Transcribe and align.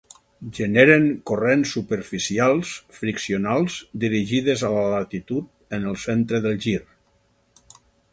Generen 0.59 1.03
corrents 1.31 1.73
superficials 1.75 2.71
friccionals 2.99 3.75
dirigides 4.05 4.63
a 4.69 4.73
la 4.77 4.87
latitud 4.95 5.77
en 5.79 5.87
el 5.93 6.01
centre 6.05 6.41
del 6.47 6.59
gir. 6.65 6.79